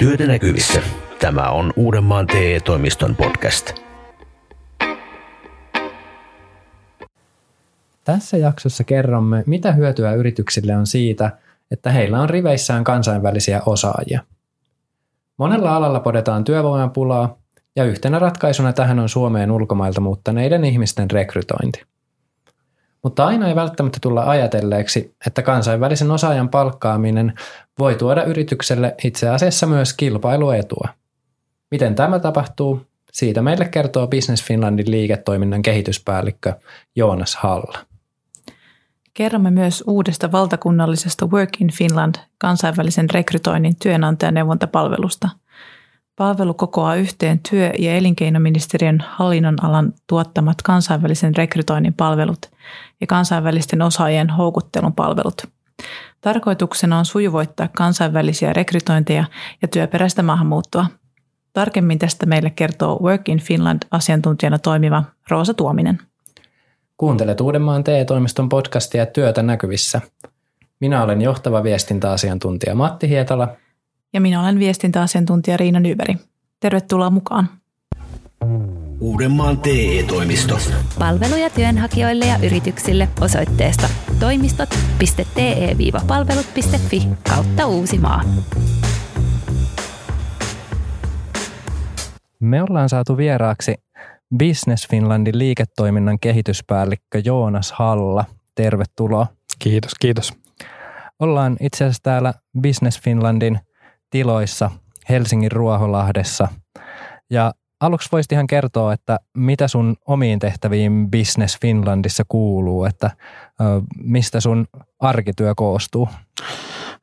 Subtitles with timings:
[0.00, 0.82] Työtä näkyvissä.
[1.18, 3.72] Tämä on Uudenmaan TE-toimiston podcast.
[8.04, 11.30] Tässä jaksossa kerromme, mitä hyötyä yrityksille on siitä,
[11.70, 14.20] että heillä on riveissään kansainvälisiä osaajia.
[15.36, 17.38] Monella alalla podetaan työvoimapulaa,
[17.76, 21.82] ja yhtenä ratkaisuna tähän on Suomeen ulkomailta muuttaneiden ihmisten rekrytointi.
[23.02, 27.34] Mutta aina ei välttämättä tulla ajatelleeksi, että kansainvälisen osaajan palkkaaminen
[27.78, 30.88] voi tuoda yritykselle itse asiassa myös kilpailuetua.
[31.70, 32.86] Miten tämä tapahtuu?
[33.12, 36.52] Siitä meille kertoo Business Finlandin liiketoiminnan kehityspäällikkö
[36.96, 37.78] Joonas Halla.
[39.14, 45.28] Kerromme myös uudesta valtakunnallisesta Work in Finland kansainvälisen rekrytoinnin työnantajaneuvontapalvelusta.
[46.20, 52.38] Palvelu kokoaa yhteen työ- ja elinkeinoministeriön hallinnonalan tuottamat kansainvälisen rekrytoinnin palvelut
[53.00, 55.42] ja kansainvälisten osaajien houkuttelun palvelut.
[56.20, 59.24] Tarkoituksena on sujuvoittaa kansainvälisiä rekrytointeja
[59.62, 60.86] ja työperäistä maahanmuuttoa.
[61.52, 65.98] Tarkemmin tästä meille kertoo Work in Finland asiantuntijana toimiva Roosa Tuominen.
[66.96, 70.00] Kuuntelet Uudenmaan TE-toimiston podcastia Työtä näkyvissä.
[70.80, 73.48] Minä olen johtava viestintäasiantuntija Matti Hietala.
[74.12, 76.14] Ja minä olen viestintäasiantuntija Riina Nyberi.
[76.60, 77.48] Tervetuloa mukaan.
[79.00, 80.58] Uudenmaan TE-toimisto.
[80.98, 83.88] Palveluja työnhakijoille ja yrityksille osoitteesta
[84.20, 88.22] toimistot.te-palvelut.fi kautta Uusimaa.
[92.40, 93.74] Me ollaan saatu vieraaksi
[94.38, 98.24] Business Finlandin liiketoiminnan kehityspäällikkö Joonas Halla.
[98.54, 99.26] Tervetuloa.
[99.58, 100.34] Kiitos, kiitos.
[101.20, 103.60] Ollaan itse asiassa täällä Business Finlandin
[104.10, 104.70] tiloissa
[105.08, 106.48] Helsingin Ruoholahdessa.
[107.30, 113.10] Ja aluksi voisit ihan kertoa, että mitä sun omiin tehtäviin Business Finlandissa kuuluu, että
[113.96, 114.66] mistä sun
[115.00, 116.08] arkityö koostuu?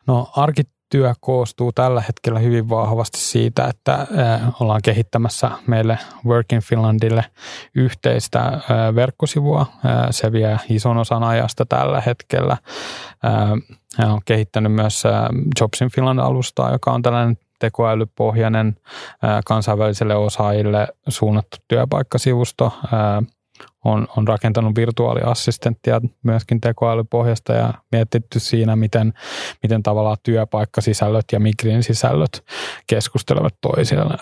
[0.08, 0.32] No
[0.88, 4.08] arkityö koostuu tällä hetkellä hyvin vahvasti siitä, että
[4.60, 7.26] ollaan kehittämässä meille Working Finlandille
[7.76, 8.62] yhteistä
[8.96, 9.66] verkkosivua.
[10.12, 12.58] Se vie ison osan ajasta tällä hetkellä.
[13.98, 15.04] Hän on kehittänyt myös
[15.62, 18.76] Jobs in Finland-alustaa, joka on tällainen tekoälypohjainen
[19.46, 22.74] kansainvälisille osaajille suunnattu työpaikkasivusto.
[23.86, 29.14] On, on rakentanut virtuaaliassistenttia myöskin tekoälypohjasta ja mietitty siinä, miten,
[29.64, 32.44] miten tavallaan työpaikkasisällöt ja Migrin sisällöt
[32.88, 33.54] keskustelevat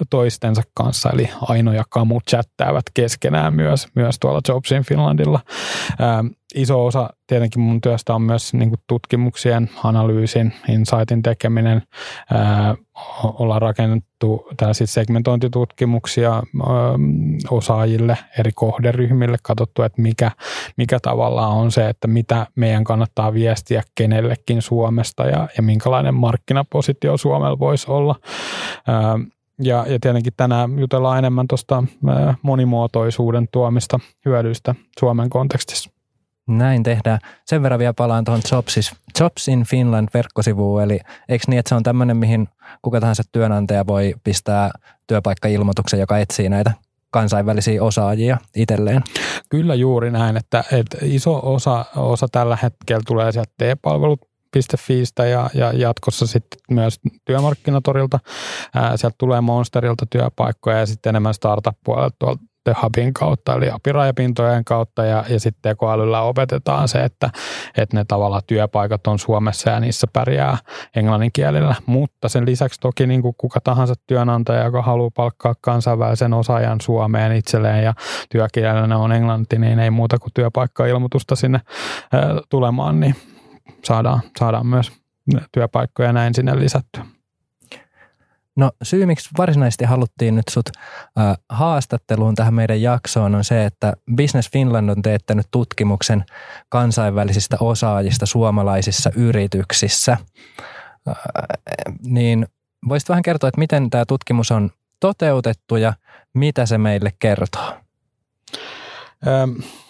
[0.10, 1.10] toistensa kanssa.
[1.10, 5.40] Eli Aino ja Kamu chattaavat keskenään myös, myös tuolla Jobs in Finlandilla
[6.56, 11.82] iso osa tietenkin mun työstä on myös niin kuin tutkimuksien, analyysin, insightin tekeminen.
[12.34, 12.76] Ää,
[13.24, 16.44] ollaan rakennettu tällaisia segmentointitutkimuksia
[17.50, 20.32] osaajille, eri kohderyhmille, katsottu, että mikä,
[20.78, 27.18] mikä tavallaan on se, että mitä meidän kannattaa viestiä kenellekin Suomesta ja, ja minkälainen markkinapositio
[27.18, 28.16] Suomella voisi olla.
[28.88, 29.20] Ää,
[29.60, 31.84] ja, ja tietenkin tänään jutellaan enemmän tuosta
[32.42, 35.95] monimuotoisuuden tuomista hyödyistä Suomen kontekstissa.
[36.48, 37.20] Näin tehdään.
[37.46, 41.76] Sen verran vielä palaan tuohon Jobsis, Jobs in Finland verkkosivuun, eli eikö niin, että se
[41.76, 42.50] on tämmöinen, mihin
[42.82, 44.72] kuka tahansa työnantaja voi pistää
[45.08, 46.72] työpaikkailmoituksen, joka etsii näitä
[47.12, 49.04] kansainvälisiä osaajia itselleen.
[49.50, 54.22] Kyllä juuri näin, että, että iso osa, osa tällä hetkellä tulee sieltä T-palvelut
[54.78, 58.20] Fiistä ja, ja jatkossa sitten myös työmarkkinatorilta.
[58.76, 64.66] Ää, sieltä tulee Monsterilta työpaikkoja ja sitten enemmän startup-puolelta tuolta The Hubin kautta, eli apirajapintojen
[64.66, 67.30] kautta, ja, ja sitten tekoälyllä opetetaan se, että,
[67.78, 70.58] että ne tavalla työpaikat on Suomessa ja niissä pärjää
[70.96, 71.32] englannin.
[71.86, 77.32] Mutta sen lisäksi toki niin kuin kuka tahansa työnantaja, joka haluaa palkkaa kansainvälisen osaajan Suomeen
[77.32, 77.94] itselleen ja
[78.30, 81.62] työkielenä on englanti, niin ei muuta kuin työpaikka-ilmoitusta sinne
[82.50, 83.16] tulemaan, niin
[83.84, 84.92] saadaan, saadaan myös
[85.52, 87.15] työpaikkoja näin sinne lisättyä.
[88.56, 90.70] No syy, miksi varsinaisesti haluttiin nyt sut
[91.20, 96.26] äh, haastatteluun tähän meidän jaksoon on se, että Business Finland on teettänyt tutkimuksen
[96.70, 100.18] kansainvälisistä osaajista suomalaisissa yrityksissä.
[101.08, 101.16] Äh,
[102.06, 102.48] niin
[102.90, 105.94] voisit vähän kertoa, että miten tämä tutkimus on toteutettu ja
[106.34, 107.85] mitä se meille kertoo?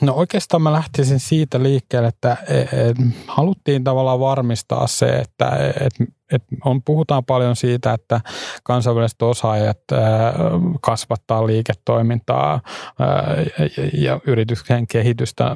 [0.02, 2.68] No oikeastaan mä lähtisin siitä liikkeelle, että e, e,
[3.28, 5.50] haluttiin tavallaan varmistaa se, että
[5.82, 5.94] et,
[6.32, 8.22] et on, puhutaan paljon siitä, että
[8.64, 9.80] kansainväliset osaajat
[10.82, 12.62] kasvattaa liiketoimintaa
[13.94, 15.56] ja yrityksen kehitystä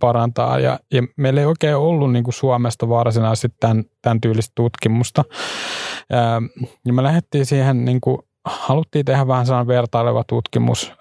[0.00, 0.58] parantaa.
[0.58, 5.24] Ja, ja meillä ei oikein ollut niin kuin Suomesta varsinaisesti tämän, tämän tyylistä tutkimusta.
[6.84, 10.92] Ja me lähdettiin siihen, niin kuin, haluttiin tehdä vähän sellainen vertaileva tutkimus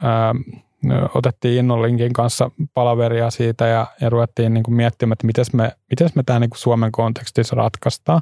[1.13, 6.09] otettiin Innollinkin kanssa palaveria siitä ja, ja ruvettiin niin kuin miettimään, että miten me, miten
[6.15, 8.21] me tämä niin kuin Suomen kontekstissa ratkaistaan.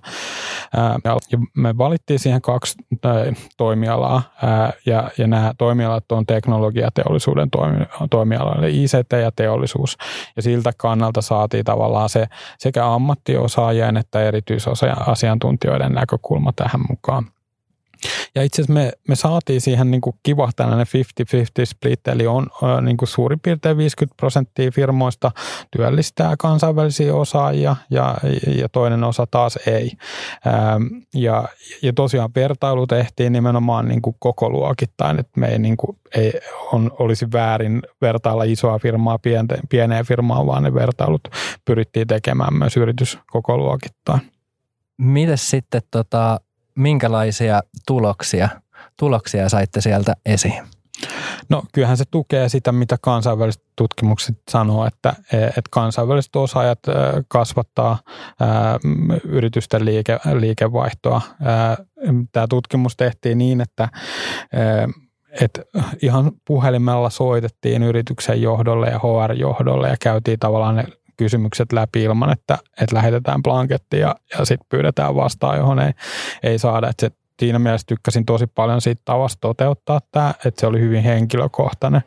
[0.77, 6.89] Ää, ja me valittiin siihen kaksi tai, toimialaa ää, ja, ja nämä toimialat on teknologia
[6.93, 9.97] teollisuuden toimi, toimiala, eli ICT ja teollisuus.
[10.35, 17.34] Ja siltä kannalta saatiin tavallaan se sekä ammattiosaajien että erityisasiantuntijoiden näkökulma tähän mukaan.
[18.35, 20.87] Ja itse asiassa me, me saatiin siihen niin kuin kiva tällainen
[21.61, 22.47] 50-50 split, eli on
[22.81, 25.31] niin kuin suurin piirtein 50 prosenttia firmoista
[25.71, 28.15] työllistää kansainvälisiä osaajia ja,
[28.55, 29.91] ja toinen osa taas ei.
[31.13, 31.47] Ja,
[31.81, 36.33] ja tosiaan vertailu tehtiin nimenomaan niin kuin koko luokittain, että me ei, niin kuin, ei
[36.71, 41.27] on, olisi väärin vertailla isoa firmaa pieneen, pieneen firmaan, vaan ne vertailut
[41.65, 44.21] pyrittiin tekemään myös yritys koko luokittain.
[44.97, 46.39] Mites sitten tota,
[46.75, 48.49] minkälaisia tuloksia,
[48.99, 50.63] tuloksia saitte sieltä esiin?
[51.49, 56.79] No kyllähän se tukee sitä, mitä kansainväliset tutkimukset sanoo, että, että kansainväliset osaajat
[57.27, 57.99] kasvattaa
[59.23, 61.21] yritysten liike, liikevaihtoa.
[62.31, 63.89] Tämä tutkimus tehtiin niin, että
[65.41, 65.61] että
[66.01, 70.85] ihan puhelimella soitettiin yrityksen johdolle ja HR-johdolle ja käytiin tavallaan ne
[71.17, 75.91] kysymykset läpi ilman, että, että lähetetään blanketti ja, ja sitten pyydetään vastaan, johon ei,
[76.43, 76.89] ei saada.
[76.89, 81.03] Että se, siinä mielessä tykkäsin tosi paljon siitä tavasta toteuttaa tämä, että se oli hyvin
[81.03, 82.01] henkilökohtainen.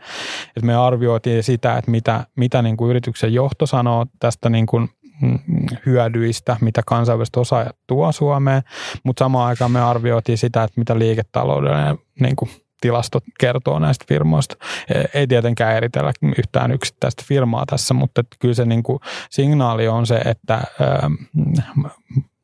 [0.48, 4.88] Että me arvioitiin sitä, että mitä, mitä niin kuin yrityksen johto sanoo tästä niin kuin
[5.22, 5.38] mm,
[5.86, 8.62] hyödyistä, mitä kansainväliset osaajat tuo Suomeen,
[9.04, 14.56] mutta samaan aikaan me arvioitiin sitä, että mitä liiketaloudellinen niin kuin tilastot kertoo näistä firmoista.
[15.14, 18.98] Ei tietenkään eritellä yhtään yksittäistä firmaa tässä, mutta kyllä se niin kuin
[19.30, 21.12] signaali on se, että ähm,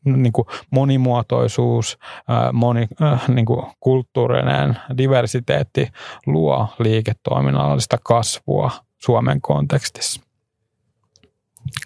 [0.04, 1.98] niin kuin monimuotoisuus,
[2.30, 5.88] äh, moni, äh, niin kuin kulttuurinen diversiteetti
[6.26, 10.20] luo liiketoiminnallista kasvua Suomen kontekstissa.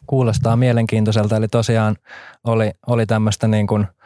[0.06, 1.96] Kuulostaa mielenkiintoiselta, eli tosiaan
[2.44, 3.86] oli, oli tämmöistä niin kuin–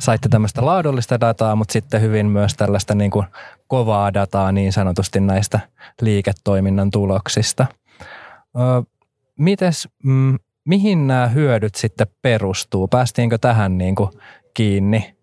[0.00, 3.26] saitte tämmöistä laadullista dataa, mutta sitten hyvin myös tällaista niin kuin
[3.66, 5.60] kovaa dataa niin sanotusti näistä
[6.00, 7.66] liiketoiminnan tuloksista.
[8.56, 8.60] Ö,
[9.38, 12.88] mites, m, mihin nämä hyödyt sitten perustuu?
[12.88, 14.10] Päästiinkö tähän niin kuin
[14.54, 15.19] kiinni?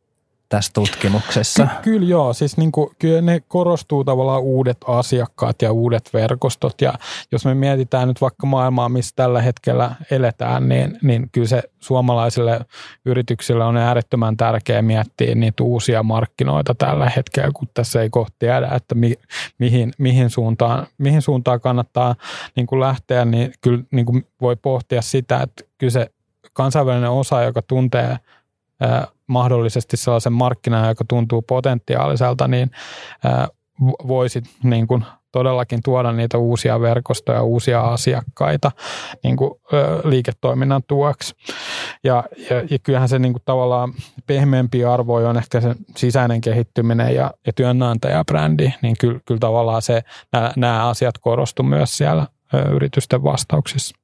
[0.50, 1.68] Tässä tutkimuksessa?
[1.68, 6.82] Ky- kyllä joo, siis niin kuin, kyllä ne korostuu tavallaan uudet asiakkaat ja uudet verkostot.
[6.82, 6.94] Ja
[7.32, 12.60] jos me mietitään nyt vaikka maailmaa, missä tällä hetkellä eletään, niin, niin kyllä se suomalaisille
[13.06, 18.68] yrityksille on äärettömän tärkeää miettiä niitä uusia markkinoita tällä hetkellä, kun tässä ei kohti tiedä,
[18.76, 19.14] että mi,
[19.60, 22.16] mihin, mihin, suuntaan, mihin suuntaan kannattaa
[22.56, 26.08] niin kuin lähteä, niin kyllä niin kuin voi pohtia sitä, että kyllä se
[26.54, 28.18] kansainvälinen osa, joka tuntee
[29.27, 32.71] mahdollisesti sellaisen markkinan, joka tuntuu potentiaaliselta, niin
[34.07, 38.71] voisi niin kuin todellakin tuoda niitä uusia verkostoja, uusia asiakkaita
[39.24, 39.51] niin kuin,
[40.03, 41.35] liiketoiminnan tueksi.
[42.03, 43.94] Ja, ja, ja kyllähän se niin kuin, tavallaan
[44.27, 50.03] pehmeämpi arvo on ehkä se sisäinen kehittyminen ja, ja työnantajabrändi, niin kyllä, kyllä tavallaan se,
[50.33, 52.27] nämä, nämä asiat korostu myös siellä
[52.71, 53.95] yritysten vastauksissa.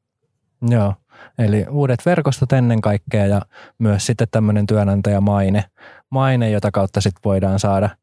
[0.69, 0.93] Joo.
[1.37, 3.41] Eli uudet verkostot ennen kaikkea ja
[3.79, 5.65] myös sitten tämmöinen työnantajamaine,
[6.09, 7.89] maine, jota kautta sitten voidaan saada–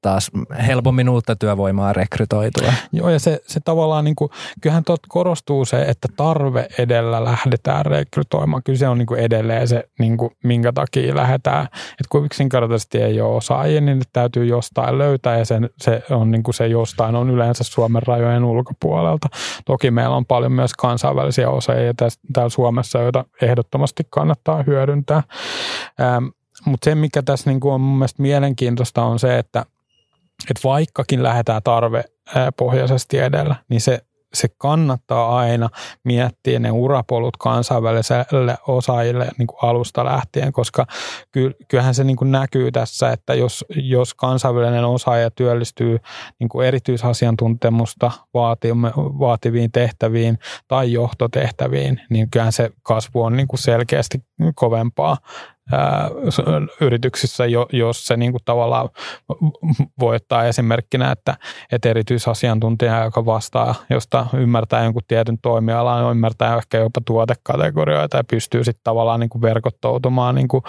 [0.00, 0.30] taas
[0.66, 2.72] helpommin uutta työvoimaa rekrytoitua.
[2.92, 4.30] Joo, ja se, se tavallaan, niin kuin,
[4.60, 8.62] kyllähän tot korostuu se, että tarve edellä lähdetään rekrytoimaan.
[8.62, 11.64] Kyllä se on niin kuin edelleen se, niin kuin, minkä takia lähdetään.
[11.64, 16.42] Että kun yksinkertaisesti ei ole osaajia, niin täytyy jostain löytää, ja sen, se, on, niin
[16.42, 19.28] kuin se jostain on yleensä Suomen rajojen ulkopuolelta.
[19.64, 21.94] Toki meillä on paljon myös kansainvälisiä osaajia
[22.32, 25.22] täällä Suomessa, joita ehdottomasti kannattaa hyödyntää.
[26.00, 26.24] Ähm,
[26.64, 29.64] mutta se, mikä tässä niin on mun mielestä mielenkiintoista, on se, että–
[30.50, 34.00] että vaikkakin lähdetään tarvepohjaisesti edellä, niin se,
[34.34, 35.68] se kannattaa aina
[36.04, 40.86] miettiä ne urapolut kansainväliselle osaajille niin kuin alusta lähtien, koska
[41.68, 45.98] kyllähän se niin kuin näkyy tässä, että jos, jos kansainvälinen osaaja työllistyy
[46.38, 48.10] niin kuin erityisasiantuntemusta
[49.18, 54.22] vaativiin tehtäviin tai johtotehtäviin, niin kyllähän se kasvu on niin kuin selkeästi
[54.54, 55.16] kovempaa
[56.80, 58.88] yrityksissä, jos se niin kuin tavallaan
[60.00, 61.36] voi ottaa esimerkkinä, että,
[61.72, 68.64] että erityisasiantuntija, joka vastaa, josta ymmärtää jonkun tietyn toimialan, ymmärtää ehkä jopa tuotekategorioita ja pystyy
[68.64, 70.62] sitten tavallaan niin kuin verkottoutumaan niin kuin,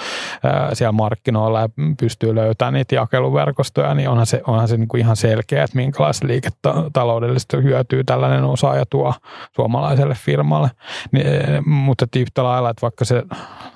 [0.73, 5.15] siellä markkinoilla ja pystyy löytämään niitä jakeluverkostoja, niin onhan se, onhan se niin kuin ihan
[5.15, 9.13] selkeä, että minkälaista liiketaloudellista hyötyä tällainen osaaja tuo
[9.55, 10.71] suomalaiselle firmalle.
[11.11, 11.25] Niin,
[11.69, 13.23] mutta yhtä lailla, että vaikka se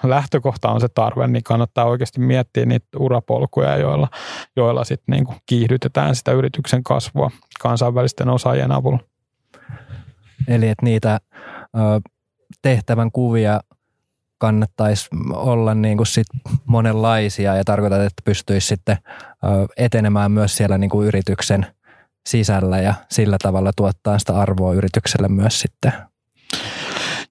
[0.04, 4.08] lähtökohta on se tarve, tarve, niin kannattaa oikeasti miettiä niitä urapolkuja, joilla,
[4.56, 7.32] joilla sitten niin kuin kiihdytetään sitä yrityksen kasvua
[7.62, 9.00] kansainvälisten osaajien avulla.
[10.48, 11.20] Eli että niitä
[12.62, 13.60] tehtävän kuvia
[14.38, 16.28] kannattaisi olla niin kuin sit
[16.66, 18.98] monenlaisia ja tarkoitat, että pystyisi sitten
[19.78, 21.66] etenemään myös siellä niin kuin yrityksen
[22.30, 25.94] sisällä ja sillä tavalla tuottaa sitä arvoa yritykselle myös sitten.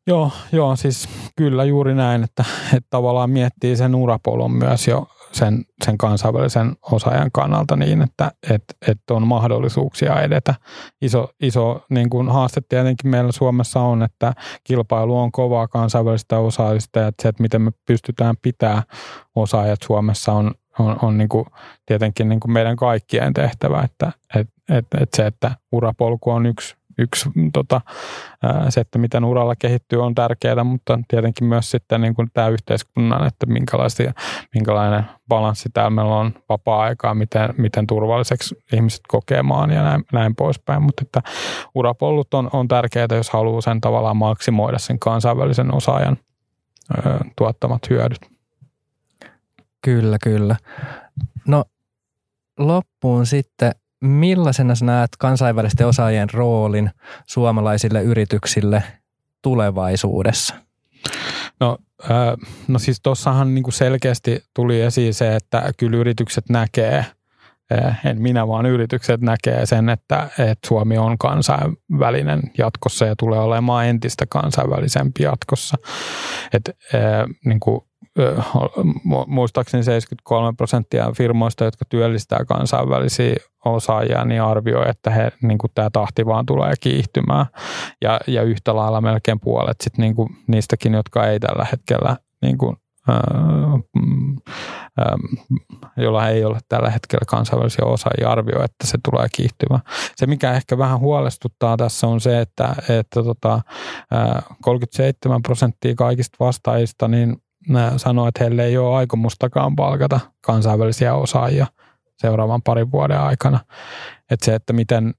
[0.06, 2.44] Joo, joo, siis kyllä juuri näin, että,
[2.76, 8.64] että tavallaan miettii sen urapolun myös jo sen, sen kansainvälisen osaajan kannalta niin, että et,
[8.88, 10.54] et on mahdollisuuksia edetä.
[11.02, 14.32] Iso, iso niin kuin haaste tietenkin meillä Suomessa on, että
[14.64, 18.82] kilpailu on kovaa kansainvälisistä osaajista ja että se, että miten me pystytään pitää
[19.34, 21.46] osaajat Suomessa on, on, on niin kuin
[21.86, 26.76] tietenkin niin kuin meidän kaikkien tehtävä, että et, et, et se, että urapolku on yksi
[26.98, 27.80] yksi mm, tota,
[28.68, 33.26] se, että miten uralla kehittyy on tärkeää, mutta tietenkin myös sitten niin kuin tämä yhteiskunnan,
[33.26, 33.46] että
[34.54, 40.34] minkälainen balanssi täällä meillä on vapaa-aikaa, miten, miten turvalliseksi ihmiset kokee maan ja näin, näin
[40.34, 40.82] poispäin.
[40.82, 41.22] Mutta että
[41.74, 46.16] urapollut on, on tärkeää, jos haluaa sen tavallaan maksimoida sen kansainvälisen osaajan
[46.98, 48.20] ö, tuottamat hyödyt.
[49.82, 50.56] Kyllä, kyllä.
[51.46, 51.64] No
[52.58, 53.72] loppuun sitten
[54.06, 56.90] millaisena sä näet kansainvälisten osaajien roolin
[57.26, 58.82] suomalaisille yrityksille
[59.42, 60.54] tulevaisuudessa?
[61.60, 61.78] No,
[62.10, 62.10] äh,
[62.68, 67.04] no siis tuossahan niin selkeästi tuli esiin se, että kyllä yritykset näkee,
[68.04, 73.86] en minä vaan yritykset näkee sen, että, että Suomi on kansainvälinen jatkossa ja tulee olemaan
[73.86, 75.76] entistä kansainvälisempi jatkossa.
[76.52, 76.70] Et,
[77.44, 77.80] niin kuin
[79.26, 85.90] muistaakseni 73 prosenttia firmoista, jotka työllistää kansainvälisiä osaajia, niin arvioi, että he, niin kuin tämä
[85.90, 87.46] tahti vaan tulee kiihtymään.
[88.02, 92.58] Ja, ja yhtä lailla melkein puolet sit, niin kuin niistäkin, jotka ei tällä hetkellä niin
[92.58, 92.76] kuin,
[95.96, 99.82] jolla ei ole tällä hetkellä kansainvälisiä osaajia, arvioi, että se tulee kiihtymään.
[100.16, 103.60] Se, mikä ehkä vähän huolestuttaa tässä on se, että, että tota,
[104.62, 107.36] 37 prosenttia kaikista vastaajista niin
[107.96, 111.66] sanoo, että heille ei ole aikomustakaan palkata kansainvälisiä osaajia
[112.16, 113.60] seuraavan parin vuoden aikana.
[114.30, 115.14] Että se, että miten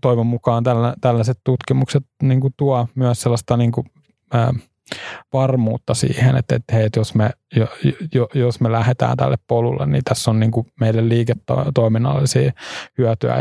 [0.00, 0.64] toivon mukaan
[1.00, 3.86] tällaiset tutkimukset niin kuin tuo myös sellaista niin kuin,
[5.32, 7.30] varmuutta siihen, että, että hei, että jos, me,
[8.14, 12.52] jo, jos me lähdetään tälle polulle, niin tässä on niin kuin meille liiketoiminnallisia
[12.98, 13.34] hyötyjä.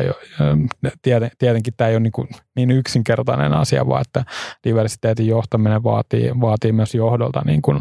[1.01, 4.25] Tieten, tietenkin tämä ei ole niin, kuin niin yksinkertainen asia, vaan että
[4.63, 7.79] diversiteetin johtaminen vaatii, vaatii myös johdolta niin kuin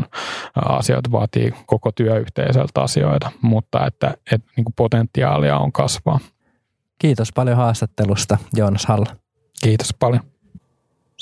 [0.54, 6.18] asioita, vaatii koko työyhteisöltä asioita, mutta että, että niin kuin potentiaalia on kasvaa.
[6.98, 9.16] Kiitos paljon haastattelusta, Joonas Halla.
[9.62, 10.20] Kiitos paljon.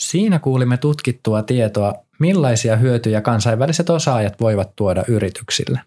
[0.00, 5.80] Siinä kuulimme tutkittua tietoa millaisia hyötyjä kansainväliset osaajat voivat tuoda yrityksille.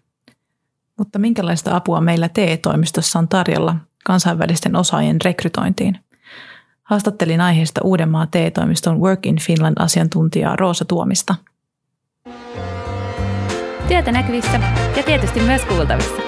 [0.98, 5.98] Mutta minkälaista apua meillä TE-toimistossa on tarjolla kansainvälisten osaajien rekrytointiin?
[6.82, 11.34] Haastattelin aiheesta Uudenmaan TE-toimiston Work in Finland asiantuntijaa Roosa Tuomista.
[13.88, 14.60] Työtä näkyvissä
[14.96, 16.22] ja tietysti myös kuultavissa.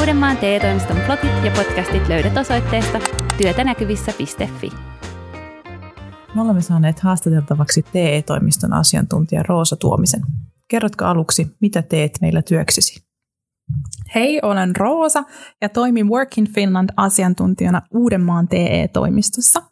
[0.00, 3.00] Uudenmaan TE-toimiston blogit ja podcastit löydät osoitteesta
[3.38, 4.93] työtänäkyvissä.fi.
[6.34, 10.22] Me olemme saaneet haastateltavaksi TE-toimiston asiantuntija Roosa Tuomisen.
[10.68, 13.04] Kerrotko aluksi, mitä teet meillä työksesi?
[14.14, 15.24] Hei, olen Roosa
[15.62, 19.62] ja toimin Work in Finland asiantuntijana Uudenmaan TE-toimistossa.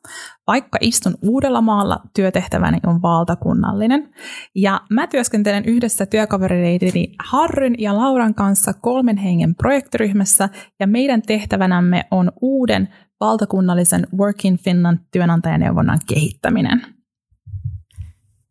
[0.46, 4.10] Vaikka istun Uudellamaalla, työtehtäväni on valtakunnallinen.
[4.54, 10.48] Ja mä työskentelen yhdessä työkavereideni Harryn ja Lauran kanssa kolmen hengen projektiryhmässä
[10.80, 12.88] ja meidän tehtävänämme on uuden
[13.22, 16.82] valtakunnallisen Work in Finland työnantajaneuvonnan kehittäminen.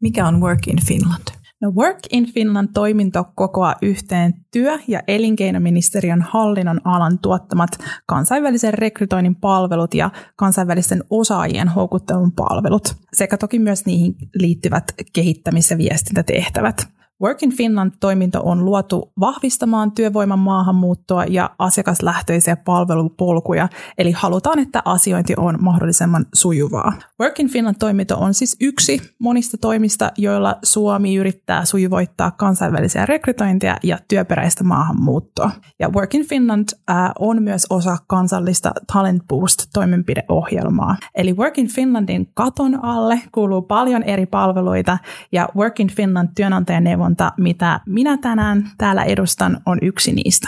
[0.01, 1.23] Mikä on Work in Finland?
[1.61, 7.69] No Work in Finland toiminto kokoaa yhteen työ- ja elinkeinoministeriön hallinnon alan tuottamat
[8.05, 15.77] kansainvälisen rekrytoinnin palvelut ja kansainvälisten osaajien houkuttelun palvelut, sekä toki myös niihin liittyvät kehittämis- ja
[15.77, 17.00] viestintätehtävät.
[17.21, 25.33] Work in Finland-toiminto on luotu vahvistamaan työvoiman maahanmuuttoa ja asiakaslähtöisiä palvelupolkuja, eli halutaan, että asiointi
[25.37, 26.93] on mahdollisimman sujuvaa.
[27.19, 33.97] Work in Finland-toiminto on siis yksi monista toimista, joilla Suomi yrittää sujuvoittaa kansainvälisiä rekrytointeja ja
[34.07, 35.51] työperäistä maahanmuuttoa.
[35.79, 40.95] Ja Work in Finland äh, on myös osa kansallista Talent Boost-toimenpideohjelmaa.
[41.15, 44.97] Eli Work in Finlandin katon alle kuuluu paljon eri palveluita
[45.31, 50.47] ja Work in Finland työnantajaneuvon neuvonta, mitä minä tänään täällä edustan, on yksi niistä.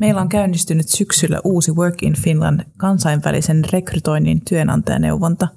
[0.00, 5.48] Meillä on käynnistynyt syksyllä uusi Work in Finland kansainvälisen rekrytoinnin työnantajaneuvonta.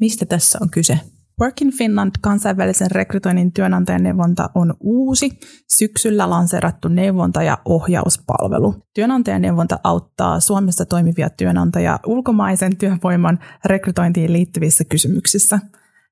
[0.00, 1.00] Mistä tässä on kyse?
[1.40, 5.38] Work in Finland kansainvälisen rekrytoinnin työnantajaneuvonta on uusi,
[5.68, 8.74] syksyllä lanseerattu neuvonta- ja ohjauspalvelu.
[8.94, 15.58] Työnantajaneuvonta auttaa Suomessa toimivia työnantajia ulkomaisen työvoiman rekrytointiin liittyvissä kysymyksissä.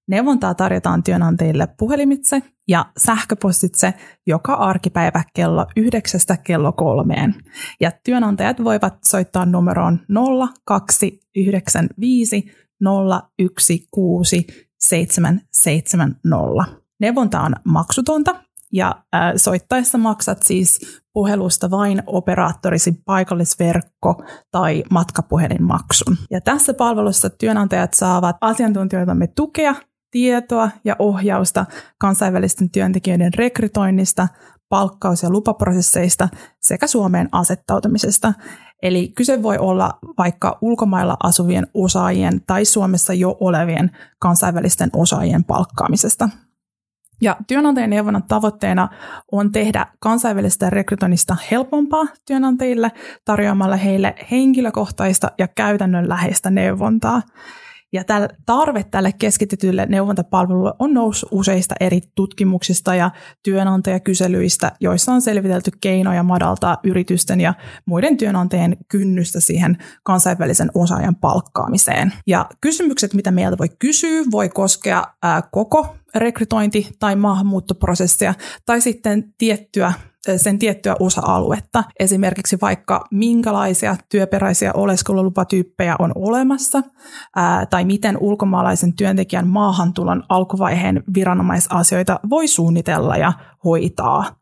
[0.08, 3.94] Neuvontaa tarjotaan työnantajille puhelimitse ja sähköpostitse
[4.26, 7.34] joka arkipäivä kello 9 kello kolmeen.
[7.80, 10.00] Ja työnantajat voivat soittaa numeroon
[10.66, 12.44] 0295
[13.90, 16.20] 016 770.
[17.00, 18.34] Neuvonta on maksutonta
[18.72, 26.16] ja äh, soittaessa maksat siis puhelusta vain operaattorisi paikallisverkko- tai matkapuhelinmaksun.
[26.30, 29.74] Ja tässä palvelussa työnantajat saavat asiantuntijoitamme tukea,
[30.10, 31.66] tietoa ja ohjausta
[31.98, 34.28] kansainvälisten työntekijöiden rekrytoinnista,
[34.68, 36.28] palkkaus- ja lupaprosesseista
[36.60, 38.34] sekä Suomeen asettautumisesta.
[38.82, 46.28] Eli kyse voi olla vaikka ulkomailla asuvien osaajien tai Suomessa jo olevien kansainvälisten osaajien palkkaamisesta.
[47.22, 48.88] Ja työnantajan neuvonnan tavoitteena
[49.32, 52.92] on tehdä kansainvälistä rekrytoinnista helpompaa työnantajille
[53.24, 57.22] tarjoamalla heille henkilökohtaista ja käytännönläheistä neuvontaa.
[57.92, 63.10] Ja täl, tarve tälle keskitetylle neuvontapalvelulle on noussut useista eri tutkimuksista ja
[63.42, 67.54] työnantajakyselyistä, joissa on selvitelty keinoja madaltaa yritysten ja
[67.86, 72.12] muiden työnantajien kynnystä siihen kansainvälisen osaajan palkkaamiseen.
[72.26, 78.34] Ja kysymykset, mitä meiltä voi kysyä, voi koskea ää, koko rekrytointi- tai maahanmuuttoprosessia
[78.66, 79.92] tai sitten tiettyä
[80.36, 81.84] sen tiettyä osa-aluetta.
[82.00, 86.82] Esimerkiksi vaikka minkälaisia työperäisiä oleskelulupatyyppejä on olemassa,
[87.70, 93.32] tai miten ulkomaalaisen työntekijän maahantulon alkuvaiheen viranomaisasioita voi suunnitella ja
[93.64, 94.36] hoitaa.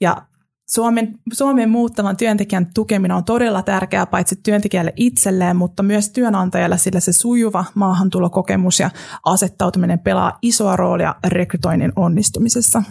[0.00, 0.22] Ja
[0.68, 7.00] Suomen, Suomen muuttavan työntekijän tukeminen on todella tärkeää paitsi työntekijälle itselleen, mutta myös työnantajalle, sillä
[7.00, 8.90] se sujuva maahantulokokemus ja
[9.24, 12.82] asettautuminen pelaa isoa roolia rekrytoinnin onnistumisessa.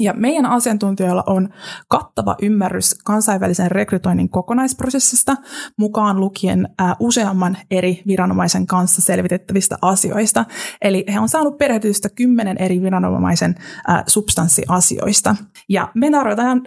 [0.00, 1.48] Ja meidän asiantuntijoilla on
[1.88, 5.36] kattava ymmärrys kansainvälisen rekrytoinnin kokonaisprosessista,
[5.78, 6.68] mukaan lukien
[7.00, 10.44] useamman eri viranomaisen kanssa selvitettävistä asioista.
[10.82, 13.54] Eli he on saanut perehdytystä kymmenen eri viranomaisen
[13.88, 15.36] ää, substanssiasioista.
[15.68, 16.62] Ja me tarjotaan,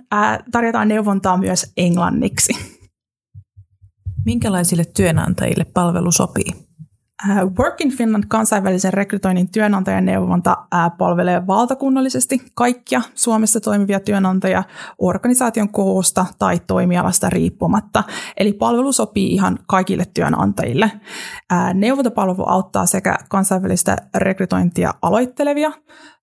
[0.51, 2.53] tarjotaan neuvontaa myös englanniksi.
[4.25, 6.65] Minkälaisille työnantajille palvelu sopii?
[7.23, 14.63] Äh, Work in Finland kansainvälisen rekrytoinnin työnantajan neuvonta äh, palvelee valtakunnallisesti kaikkia Suomessa toimivia työnantajia
[14.97, 18.03] organisaation koosta tai toimialasta riippumatta.
[18.37, 20.91] Eli palvelu sopii ihan kaikille työnantajille.
[21.51, 25.71] Äh, neuvontapalvelu auttaa sekä kansainvälistä rekrytointia aloittelevia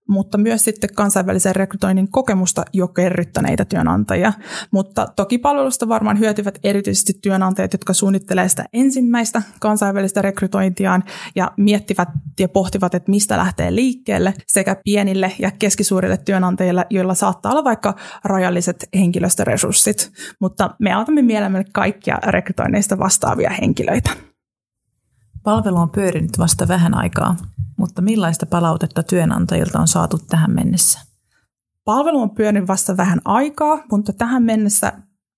[0.08, 4.32] mutta myös sitten kansainvälisen rekrytoinnin kokemusta jo kerryttäneitä työnantajia.
[4.70, 12.08] Mutta toki palvelusta varmaan hyötyvät erityisesti työnantajat, jotka suunnittelee sitä ensimmäistä kansainvälistä rekrytointiaan ja miettivät
[12.40, 17.94] ja pohtivat, että mistä lähtee liikkeelle, sekä pienille ja keskisuurille työnantajille, joilla saattaa olla vaikka
[18.24, 20.12] rajalliset henkilöstöresurssit.
[20.40, 24.10] Mutta me autamme mielemme kaikkia rekrytoinneista vastaavia henkilöitä.
[25.42, 27.36] Palvelu on pyörinyt vasta vähän aikaa,
[27.82, 31.00] mutta millaista palautetta työnantajilta on saatu tähän mennessä?
[31.84, 34.92] Palvelu on pyörinyt vasta vähän aikaa, mutta tähän mennessä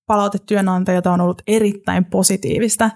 [0.07, 2.89] palaute työnantajilta on ollut erittäin positiivista.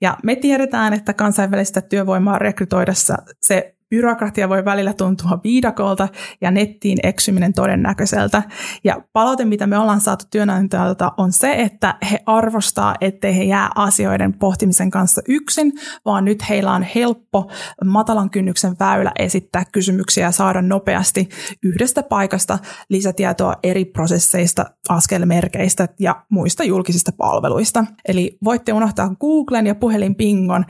[0.00, 6.08] Ja me tiedetään, että kansainvälistä työvoimaa rekrytoidessa se byrokratia voi välillä tuntua viidakolta
[6.40, 8.42] ja nettiin eksyminen todennäköiseltä.
[8.84, 13.70] Ja palaute, mitä me ollaan saatu työnantajalta, on se, että he arvostaa, ettei he jää
[13.74, 15.72] asioiden pohtimisen kanssa yksin,
[16.04, 17.50] vaan nyt heillä on helppo
[17.84, 21.28] matalan kynnyksen väylä esittää kysymyksiä ja saada nopeasti
[21.62, 27.84] yhdestä paikasta lisätietoa eri prosesseista, askelmerkeistä ja muista julkisista palveluista.
[28.08, 30.64] Eli voitte unohtaa Googlen ja puhelinpingon.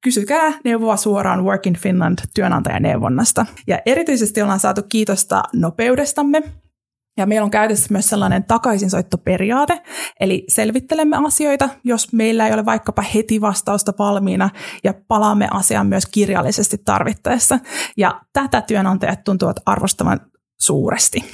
[0.00, 3.46] kysykää neuvoa suoraan Work in Finland työn työnantajaneuvonnasta.
[3.66, 6.42] Ja erityisesti ollaan saatu kiitosta nopeudestamme,
[7.16, 9.82] ja meillä on käytössä myös sellainen takaisinsoittoperiaate,
[10.20, 14.50] eli selvittelemme asioita, jos meillä ei ole vaikkapa heti vastausta valmiina,
[14.84, 17.58] ja palaamme asiaan myös kirjallisesti tarvittaessa.
[17.96, 20.20] Ja tätä työnantajat tuntuvat arvostavan
[20.60, 21.24] suuresti.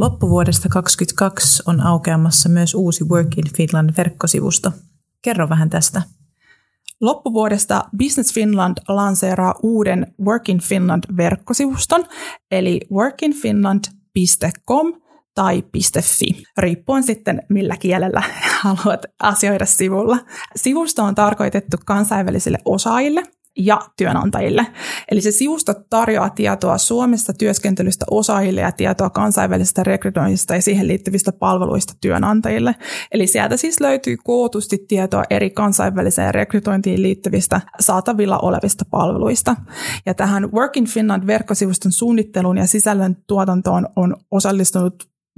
[0.00, 4.72] Loppuvuodesta 2022 on aukeamassa myös uusi Work in Finland verkkosivusto.
[5.22, 6.02] Kerro vähän tästä.
[7.00, 12.04] Loppuvuodesta Business Finland lanseeraa uuden Work in Finland-verkkosivuston,
[12.50, 14.92] eli workinfinland.com
[15.34, 15.64] tai
[16.02, 18.22] .fi, riippuen sitten millä kielellä
[18.62, 20.18] haluat asioida sivulla.
[20.56, 23.22] Sivusto on tarkoitettu kansainvälisille osaajille,
[23.58, 24.66] ja työnantajille.
[25.10, 31.32] Eli se sivusto tarjoaa tietoa Suomessa työskentelystä osaajille ja tietoa kansainvälisestä rekrytoinnista ja siihen liittyvistä
[31.32, 32.74] palveluista työnantajille.
[33.12, 39.56] Eli sieltä siis löytyy kootusti tietoa eri kansainväliseen rekrytointiin liittyvistä saatavilla olevista palveluista.
[40.06, 44.94] Ja tähän Work in Finland-verkkosivuston suunnitteluun ja sisällön tuotantoon on osallistunut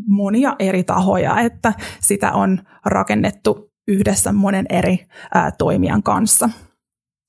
[0.06, 4.98] monia eri tahoja, että sitä on rakennettu yhdessä monen eri
[5.34, 6.50] ää, toimijan kanssa.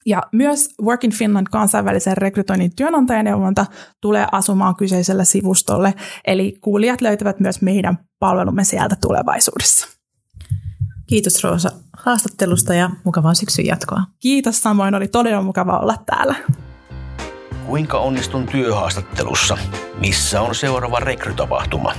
[0.05, 3.65] Ja myös Work in Finland kansainvälisen rekrytoinnin työnantajaneuvonta
[4.01, 5.93] tulee asumaan kyseisellä sivustolle,
[6.27, 9.87] eli kuulijat löytävät myös meidän palvelumme sieltä tulevaisuudessa.
[11.07, 14.01] Kiitos Roosa haastattelusta ja mukavaa syksyn jatkoa.
[14.19, 16.35] Kiitos samoin, oli todella mukava olla täällä.
[17.65, 19.57] Kuinka onnistun työhaastattelussa?
[19.99, 21.93] Missä on seuraava rekrytapahtuma?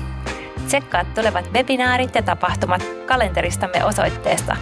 [0.67, 4.57] Tsekkaa tulevat webinaarit ja tapahtumat kalenteristamme osoitteesta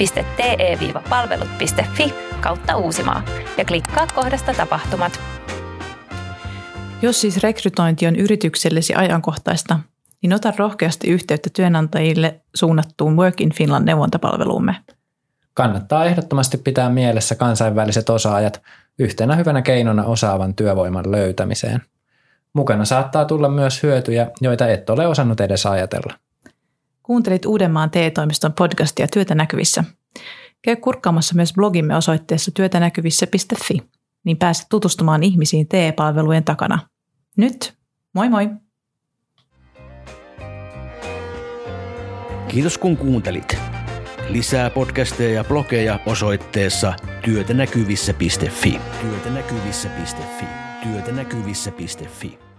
[0.00, 3.22] toimistot.te-palvelut.fi kautta Uusimaa
[3.56, 5.20] ja klikkaa kohdasta tapahtumat.
[7.02, 9.78] Jos siis rekrytointi on yrityksellesi ajankohtaista,
[10.22, 14.76] niin ota rohkeasti yhteyttä työnantajille suunnattuun Work in Finland neuvontapalveluumme.
[15.54, 18.62] Kannattaa ehdottomasti pitää mielessä kansainväliset osaajat
[18.98, 21.82] yhtenä hyvänä keinona osaavan työvoiman löytämiseen.
[22.52, 26.14] Mukana saattaa tulla myös hyötyjä, joita et ole osannut edes ajatella.
[27.02, 29.84] Kuuntelit Uudenmaan TE-toimiston podcastia Työtä näkyvissä.
[30.62, 33.78] Käy kurkkaamassa myös blogimme osoitteessa työtänäkyvissä.fi,
[34.24, 36.78] niin pääset tutustumaan ihmisiin TE-palvelujen takana.
[37.36, 37.74] Nyt,
[38.14, 38.50] moi moi!
[42.48, 43.58] Kiitos kun kuuntelit.
[44.28, 48.80] Lisää podcasteja ja blogeja osoitteessa työtänäkyvissä.fi.
[49.00, 50.44] Työtänäkyvissä.fi.
[50.82, 52.49] Työtänäkyvissä.fi.